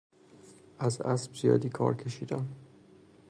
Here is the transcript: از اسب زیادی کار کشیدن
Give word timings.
از 0.79 1.01
اسب 1.01 1.33
زیادی 1.35 1.69
کار 1.69 1.95
کشیدن 1.95 2.47